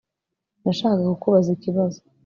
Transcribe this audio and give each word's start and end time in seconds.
Nashakaga 0.63 1.03
kukubaza 1.11 1.49
ikibazo 1.57 1.99